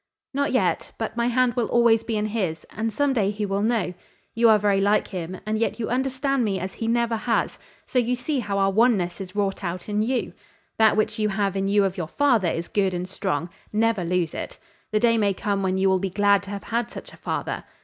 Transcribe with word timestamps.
"Not 0.33 0.51
yet, 0.51 0.93
but 0.97 1.15
my 1.15 1.27
hand 1.27 1.53
will 1.53 1.67
always 1.67 2.03
be 2.03 2.17
in 2.17 2.25
his, 2.25 2.65
and 2.71 2.91
some 2.91 3.13
day 3.13 3.29
he 3.29 3.45
will 3.45 3.61
know. 3.61 3.93
You 4.33 4.49
are 4.49 4.57
very 4.57 4.81
like 4.81 5.09
him, 5.09 5.39
and 5.45 5.59
yet 5.59 5.79
you 5.79 5.89
understand 5.91 6.43
me 6.43 6.59
as 6.59 6.73
he 6.73 6.87
never 6.87 7.15
has, 7.15 7.59
so 7.85 7.99
you 7.99 8.15
see 8.15 8.39
how 8.39 8.57
our 8.57 8.71
oneness 8.71 9.21
is 9.21 9.35
wrought 9.35 9.63
out 9.63 9.87
in 9.87 10.01
you. 10.01 10.33
That 10.79 10.97
which 10.97 11.19
you 11.19 11.29
have 11.29 11.55
in 11.55 11.67
you 11.67 11.83
of 11.85 11.97
your 11.97 12.07
father 12.07 12.49
is 12.49 12.67
good 12.67 12.95
and 12.95 13.07
strong: 13.07 13.51
never 13.71 14.03
lose 14.03 14.33
it. 14.33 14.57
The 14.91 14.99
day 14.99 15.19
may 15.19 15.35
come 15.35 15.61
when 15.61 15.77
you 15.77 15.87
will 15.87 15.99
be 15.99 16.09
glad 16.09 16.41
to 16.45 16.49
have 16.49 16.63
had 16.63 16.89
such 16.89 17.13
a 17.13 17.17
father. 17.17 17.63